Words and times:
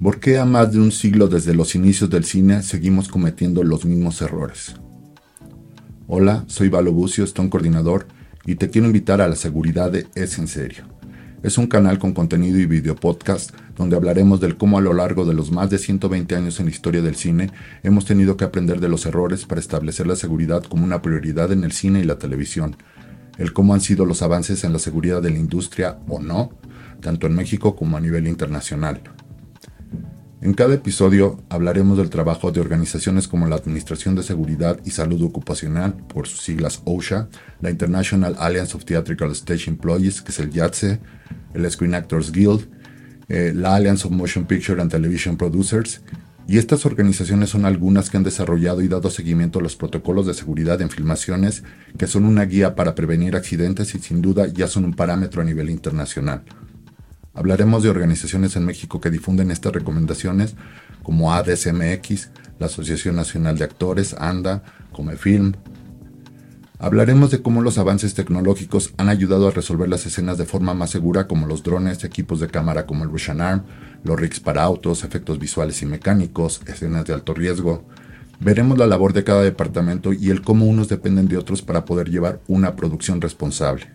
¿Por 0.00 0.20
qué 0.20 0.38
a 0.38 0.44
más 0.44 0.70
de 0.70 0.78
un 0.78 0.92
siglo 0.92 1.26
desde 1.26 1.54
los 1.54 1.74
inicios 1.74 2.08
del 2.08 2.22
cine 2.22 2.62
seguimos 2.62 3.08
cometiendo 3.08 3.64
los 3.64 3.84
mismos 3.84 4.22
errores? 4.22 4.76
Hola, 6.06 6.44
soy 6.46 6.68
Valo 6.68 6.92
Bucio, 6.92 7.24
un 7.36 7.48
coordinador, 7.48 8.06
y 8.46 8.54
te 8.54 8.70
quiero 8.70 8.86
invitar 8.86 9.20
a 9.20 9.26
la 9.26 9.34
seguridad 9.34 9.90
de 9.90 10.06
Es 10.14 10.38
en 10.38 10.46
Serio. 10.46 10.84
Es 11.42 11.58
un 11.58 11.66
canal 11.66 11.98
con 11.98 12.12
contenido 12.12 12.60
y 12.60 12.66
video 12.66 12.94
podcast 12.94 13.50
donde 13.76 13.96
hablaremos 13.96 14.38
del 14.38 14.56
cómo 14.56 14.78
a 14.78 14.80
lo 14.80 14.92
largo 14.92 15.24
de 15.24 15.34
los 15.34 15.50
más 15.50 15.68
de 15.68 15.78
120 15.78 16.36
años 16.36 16.60
en 16.60 16.66
la 16.66 16.72
historia 16.72 17.02
del 17.02 17.16
cine 17.16 17.50
hemos 17.82 18.04
tenido 18.04 18.36
que 18.36 18.44
aprender 18.44 18.78
de 18.78 18.88
los 18.88 19.04
errores 19.04 19.46
para 19.46 19.60
establecer 19.60 20.06
la 20.06 20.14
seguridad 20.14 20.62
como 20.62 20.84
una 20.84 21.02
prioridad 21.02 21.50
en 21.50 21.64
el 21.64 21.72
cine 21.72 21.98
y 21.98 22.04
la 22.04 22.20
televisión, 22.20 22.76
el 23.36 23.52
cómo 23.52 23.74
han 23.74 23.80
sido 23.80 24.06
los 24.06 24.22
avances 24.22 24.62
en 24.62 24.72
la 24.72 24.78
seguridad 24.78 25.20
de 25.22 25.30
la 25.30 25.38
industria 25.38 25.98
o 26.06 26.20
no, 26.20 26.52
tanto 27.00 27.26
en 27.26 27.34
México 27.34 27.74
como 27.74 27.96
a 27.96 28.00
nivel 28.00 28.28
internacional. 28.28 29.02
En 30.40 30.54
cada 30.54 30.74
episodio 30.74 31.42
hablaremos 31.48 31.98
del 31.98 32.10
trabajo 32.10 32.52
de 32.52 32.60
organizaciones 32.60 33.26
como 33.26 33.48
la 33.48 33.56
Administración 33.56 34.14
de 34.14 34.22
Seguridad 34.22 34.78
y 34.84 34.90
Salud 34.90 35.20
Ocupacional, 35.24 35.94
por 35.94 36.28
sus 36.28 36.42
siglas 36.42 36.80
OSHA, 36.84 37.28
la 37.60 37.70
International 37.70 38.36
Alliance 38.38 38.76
of 38.76 38.84
Theatrical 38.84 39.32
Stage 39.32 39.68
Employees, 39.68 40.22
que 40.22 40.30
es 40.30 40.38
el 40.38 40.52
YATSE, 40.52 41.00
el 41.54 41.68
Screen 41.68 41.94
Actors 41.94 42.30
Guild, 42.30 42.68
eh, 43.28 43.52
la 43.52 43.74
Alliance 43.74 44.06
of 44.06 44.12
Motion 44.12 44.44
Picture 44.44 44.80
and 44.80 44.92
Television 44.92 45.36
Producers, 45.36 46.02
y 46.46 46.58
estas 46.58 46.86
organizaciones 46.86 47.50
son 47.50 47.64
algunas 47.64 48.08
que 48.08 48.16
han 48.16 48.22
desarrollado 48.22 48.80
y 48.80 48.88
dado 48.88 49.10
seguimiento 49.10 49.58
a 49.58 49.62
los 49.62 49.74
protocolos 49.74 50.24
de 50.26 50.34
seguridad 50.34 50.80
en 50.80 50.88
filmaciones, 50.88 51.64
que 51.98 52.06
son 52.06 52.24
una 52.24 52.44
guía 52.44 52.76
para 52.76 52.94
prevenir 52.94 53.34
accidentes 53.34 53.92
y 53.96 53.98
sin 53.98 54.22
duda 54.22 54.46
ya 54.46 54.68
son 54.68 54.84
un 54.84 54.94
parámetro 54.94 55.42
a 55.42 55.44
nivel 55.44 55.68
internacional. 55.68 56.44
Hablaremos 57.38 57.84
de 57.84 57.88
organizaciones 57.88 58.56
en 58.56 58.64
México 58.64 59.00
que 59.00 59.12
difunden 59.12 59.52
estas 59.52 59.72
recomendaciones, 59.72 60.56
como 61.04 61.32
ADSMX, 61.32 62.30
la 62.58 62.66
Asociación 62.66 63.14
Nacional 63.14 63.56
de 63.56 63.62
Actores, 63.62 64.16
ANDA, 64.18 64.64
Comefilm. 64.90 65.52
Hablaremos 66.80 67.30
de 67.30 67.40
cómo 67.40 67.62
los 67.62 67.78
avances 67.78 68.14
tecnológicos 68.14 68.92
han 68.96 69.08
ayudado 69.08 69.46
a 69.46 69.52
resolver 69.52 69.88
las 69.88 70.04
escenas 70.04 70.36
de 70.36 70.46
forma 70.46 70.74
más 70.74 70.90
segura, 70.90 71.28
como 71.28 71.46
los 71.46 71.62
drones, 71.62 72.02
equipos 72.02 72.40
de 72.40 72.48
cámara 72.48 72.86
como 72.86 73.04
el 73.04 73.10
Russian 73.10 73.40
Arm, 73.40 73.62
los 74.02 74.18
rigs 74.18 74.40
para 74.40 74.64
autos, 74.64 75.04
efectos 75.04 75.38
visuales 75.38 75.80
y 75.82 75.86
mecánicos, 75.86 76.60
escenas 76.66 77.04
de 77.04 77.14
alto 77.14 77.34
riesgo. 77.34 77.84
Veremos 78.40 78.78
la 78.78 78.88
labor 78.88 79.12
de 79.12 79.22
cada 79.22 79.42
departamento 79.42 80.12
y 80.12 80.30
el 80.30 80.42
cómo 80.42 80.66
unos 80.66 80.88
dependen 80.88 81.28
de 81.28 81.36
otros 81.36 81.62
para 81.62 81.84
poder 81.84 82.10
llevar 82.10 82.40
una 82.48 82.74
producción 82.74 83.20
responsable. 83.20 83.86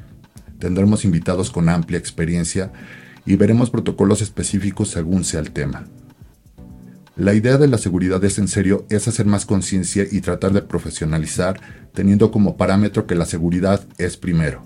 Tendremos 0.60 1.04
invitados 1.04 1.52
con 1.52 1.68
amplia 1.68 2.00
experiencia 2.00 2.72
y 3.26 3.36
veremos 3.36 3.70
protocolos 3.70 4.22
específicos 4.22 4.90
según 4.90 5.24
sea 5.24 5.40
el 5.40 5.52
tema. 5.52 5.88
La 7.16 7.34
idea 7.34 7.58
de 7.58 7.68
la 7.68 7.78
seguridad 7.78 8.24
es 8.24 8.40
en 8.40 8.48
serio 8.48 8.88
es 8.90 9.08
hacer 9.08 9.28
más 9.28 9.46
conciencia 9.46 10.06
y 10.12 10.22
tratar 10.22 10.52
de 10.52 10.64
profesionalizar 10.64 11.62
teniendo 11.94 12.32
como 12.32 12.58
parámetro 12.58 13.06
que 13.06 13.14
la 13.14 13.26
seguridad 13.26 13.86
es 14.00 14.18
primero. 14.18 14.66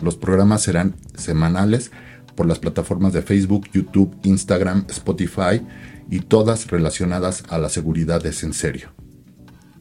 Los 0.00 0.16
programas 0.16 0.62
serán 0.62 0.94
semanales 1.16 1.90
por 2.36 2.46
las 2.46 2.60
plataformas 2.60 3.12
de 3.12 3.22
Facebook, 3.22 3.68
YouTube, 3.72 4.16
Instagram, 4.22 4.86
Spotify 4.88 5.60
y 6.08 6.20
todas 6.20 6.68
relacionadas 6.68 7.42
a 7.48 7.58
la 7.58 7.68
seguridad 7.68 8.24
es 8.26 8.44
en 8.44 8.52
serio. 8.52 8.90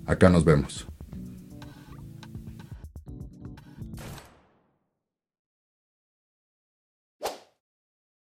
Acá 0.07 0.29
nos 0.29 0.43
vemos. 0.43 0.87